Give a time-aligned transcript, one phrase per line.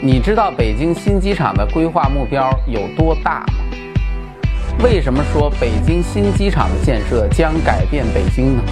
[0.00, 3.54] 你知道北京新机场的规划目标有多大吗？
[4.80, 8.62] 为什么说北京新机场的建设将改变北京呢？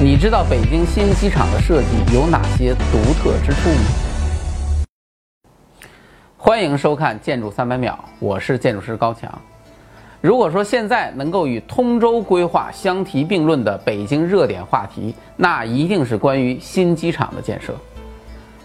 [0.00, 4.86] 你知道北京新机场的设计有哪些独特之处吗？
[6.36, 9.28] 欢迎收看《建筑三百秒》，我是建筑师高强。
[10.20, 17.74] 如果说现在能够与通州规划相提并论的北京热点话题，那一定是关于新机场的建设。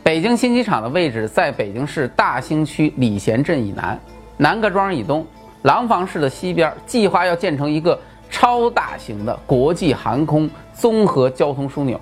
[0.06, 4.00] 北京新机场的位置在北京市大兴区礼贤镇以南，
[4.38, 5.26] 南各庄以东，
[5.64, 8.00] 廊坊市的西边，计划要建成一个
[8.30, 12.00] 超大型的国际航空综合交通枢纽。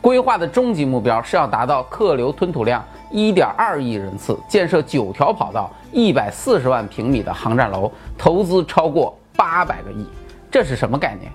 [0.00, 10.06] 规划的终极目标是要达到客流吞吐量一点二亿人次，建设九条跑道，一百四十万平米的航站楼，投资超过八百个亿。
[10.50, 11.30] 这是什么概念？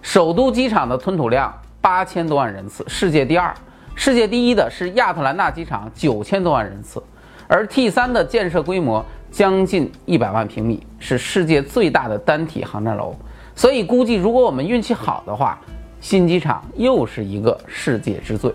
[0.00, 1.52] 首都机场的吞吐量
[1.82, 3.54] 八千多万人次，世界第二。
[3.94, 7.02] 世界第一的是亚特兰大机场，九千多万人次，
[7.46, 13.14] 而 T 三的建设规模将近一百万平米，是世界最大的单体航站楼。
[13.54, 15.60] 所以估计，如果我们运气好的话，
[16.00, 18.50] 新机场又是一个世界之最。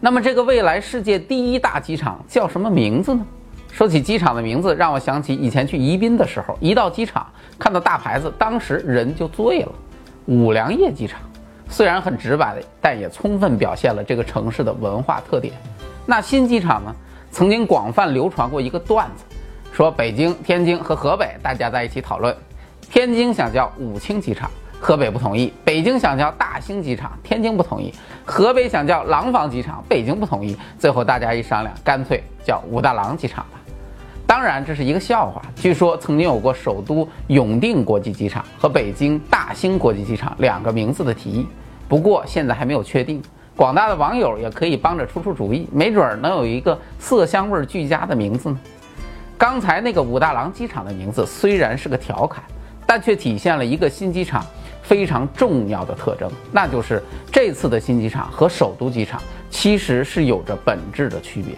[0.00, 3.24] 那么，这个未来世界第一大机场叫什么名字呢？
[3.70, 7.26] 说起机场的名字，让我想起以前去宜宾的时候，一到机场
[7.58, 9.72] 看到大牌子，当时人就醉了——
[10.26, 11.18] 五粮液机场。
[11.72, 15.54] 虽然很直白，但也充分表现了这个城市的文化特点。
[16.04, 16.94] 那新机场呢？
[17.30, 19.24] 曾经广泛流传过一个段子，
[19.72, 22.36] 说北京、天津和河北大家在一起讨论，
[22.90, 27.90] 天津想叫武清机场，河北不同意；北京想叫大兴机场，天津不同意；
[28.26, 30.54] 河北想叫廊坊机场，北京不同意。
[30.78, 33.58] 最后大家一商量，干脆叫武大郎机场吧。
[34.26, 35.40] 当然，这是一个笑话。
[35.56, 41.46] 据说曾经有过首都永定国际机场和北京大兴国际机场两个名字的提议。
[41.88, 43.22] 不过现在还没有确定，
[43.54, 48.58] 广大的网友也可以帮着出出主意，没准儿能有一个色香味俱佳的名字呢。
[49.36, 52.42] 刚才那个武大郎机场的名字虽然是个调侃，
[52.86, 54.44] 但却体现了一个新机场
[54.82, 59.20] 非常重要的特征，那就是这次的新机场和首都机场
[59.50, 61.54] 其实是有着本质的区别。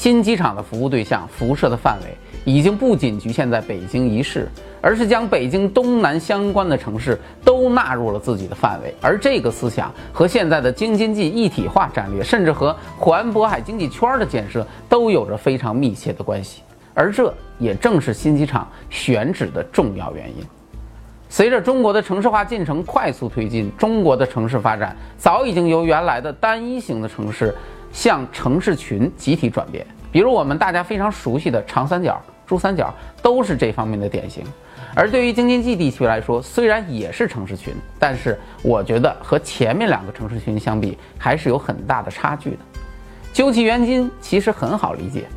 [0.00, 2.16] 新机场的服务对象、辐射的范围
[2.50, 4.48] 已经不仅局限在北京一市。
[4.80, 16.62] 而是将北京东南相关的城市都纳入了自己的范围，而这个思想和现在的京津冀一体化战略，甚至和环渤海经济圈的建设都有着非常密切的关系。
[16.94, 20.42] 而这也正是新机场选址的重要原因。
[21.28, 27.54] 随着中国的城市化进程快速推进，中国的城市发展早已经由原来的单一型的城市
[27.92, 29.86] 向城市群集体转变。
[30.12, 32.92] 比如我们大家非常熟悉的长三角、珠三角，
[33.22, 34.44] 都是这方面的典型。
[34.94, 42.58] 而对于京津冀地区来说，虽然也是城市群，但是我觉得和前面两个城市群相比，还是有很大的差距的。
[43.32, 45.28] 究其原因，其实很好理解，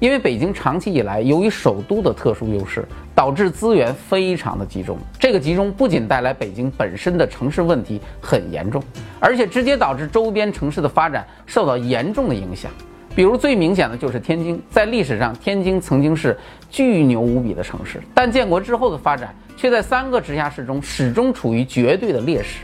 [0.00, 2.82] 因为北京长期以来由于首都的特殊优势，
[3.14, 4.96] 导致资源非常的集中。
[5.18, 8.82] 这个集中不仅带来北京本身的城市问题很严重，
[9.20, 12.70] 而且直接导致周边城市的发展受到严重的影响。
[13.14, 16.34] 比如最明显的就是天津，在历史上，天津曾经是
[16.70, 22.60] 巨牛无比的城市，但建国之后的发展却在三个直辖市中始终处于绝对的劣势。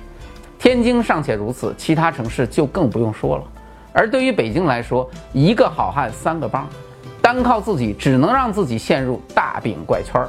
[0.58, 3.44] 天津尚且如此，其他城市就更不用说了。
[3.92, 6.66] 而对于北京来说，一个好汉三个帮，
[7.26, 10.28] 单靠自己只能让自己陷入大饼怪圈儿。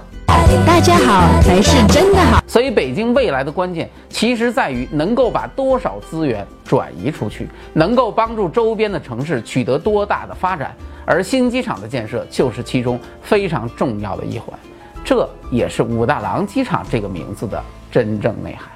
[0.66, 10.76] 大家好才是真的好，所以北京未来的关键其实在于能够把多少资源转移出去，能够帮助周边的城市取得多大的发展，
[11.06, 14.58] 而新机场的建设就是其中非常重要的一环，
[15.06, 18.72] 这也是武大郎机场这个名字的真正内涵。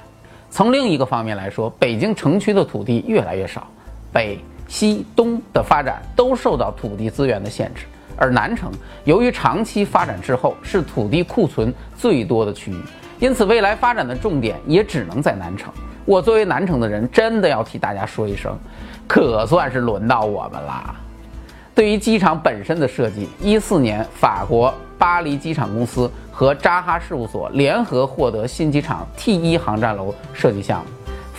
[0.48, 3.66] 从另一个方面来说，北京城区的土地越来越少，
[4.12, 4.38] 北、
[4.68, 7.84] 西、东的发展都受到土地资源的限制。
[8.16, 8.70] 而南城
[9.04, 12.76] 由于长期发展滞后，是土地库存最多的区域，
[13.18, 15.72] 因此未来发展的重点也只能在南城。
[16.04, 18.58] 我作为南城的人，真的要替大家说一声，
[19.06, 20.94] 可算是轮到我们啦。
[21.74, 30.86] 对于机场本身的设计，一四年法国巴黎机场公司和扎哈事务所联合获得新机场 T 一航站楼设计项目。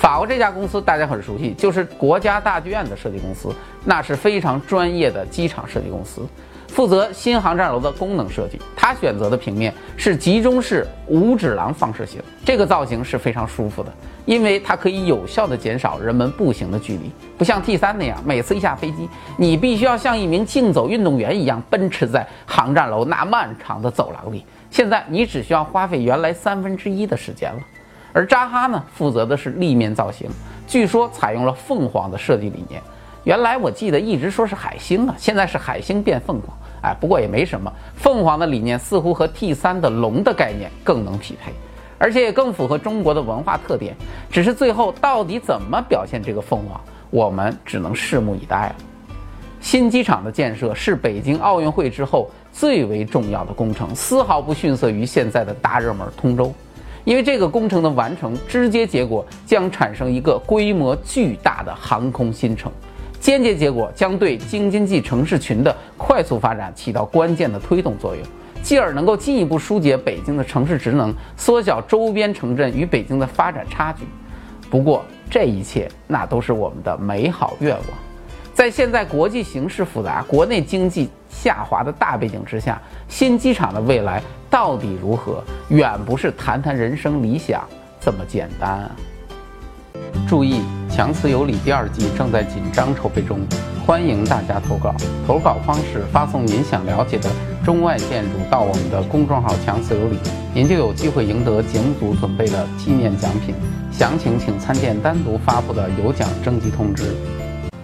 [0.03, 3.55] 法国这家公司大家很熟悉，就是国家大剧院的设计公司，
[3.85, 6.27] 那是非常专业的机场设计公司。
[6.67, 13.93] 负责新航站楼的功能设计，他选择的平面是集中式五指廊放射型，这个造型是非常舒服的，
[14.25, 19.07] 因为它可以有效的减少人们步行的距离，不像 T 三那样，每次一下飞机，
[19.37, 24.43] 你必须要像一名竞走运动员一样奔驰在航站楼那漫长的走廊里。
[24.69, 27.59] 现在你只需要花费原来三分之一的时间了。
[28.13, 30.29] 而扎哈呢，负责的是立面造型，
[30.67, 32.81] 据说采用了凤凰的设计理念。
[33.23, 36.55] 原来我记得一直说是海星啊，现在是海星变凤凰。
[36.83, 41.53] 哎，不过也没什么，凤凰的理念似乎和 T 三的龙的概念更能匹配，
[41.97, 43.95] 而且也更符合中国的文化特点。
[44.29, 46.79] 只是最后到底怎么表现这个凤凰，
[47.09, 48.75] 我们只能拭目以待了。
[49.61, 56.53] 新机场的建设是北京奥运会之后最为重要的工程，丝毫不逊色于现在的大热门通州。
[57.05, 62.71] 因为这个工程的完成，直接结果将产生一个规模巨大的航空新城。
[63.19, 68.23] 间接结果将对京津冀城市群的快速发展起到关键的推动作用，
[68.61, 74.03] 继而能够进一步疏解北京的城市职能，缩小周边城镇与北京的发展差距。
[74.69, 78.12] 不过，这一切那都是我们的美好愿望。
[78.53, 87.67] 在现在国际形势复杂、国内经济下滑的大背景之下，新机场的未来到底如何，远不是谈谈人生理想
[87.99, 88.91] 这么简单啊！
[90.27, 90.61] 注意，
[90.95, 93.39] 《强词有理》第二季正在紧张筹备中，
[93.85, 94.93] 欢迎大家投稿。
[95.25, 97.29] 投稿方式：发送您想了解的
[97.65, 100.17] 中外建筑到我们的公众号“强词有理”，
[100.53, 103.55] 您就有机会赢得节目组准备的纪念奖品。
[103.91, 107.15] 详情请参见单独发布的有奖征集通知。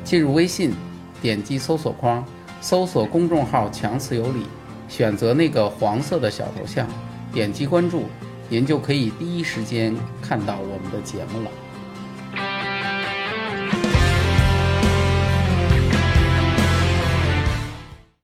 [0.10, 0.74] 进入微信，
[1.22, 2.26] 点击搜索框，
[2.62, 4.48] 搜索公众号“强词有理”，
[4.90, 6.88] 选择那个黄色的小头像，
[7.32, 8.06] 点击关注，
[8.50, 11.52] 您就可以第一时间看到我们的节目了。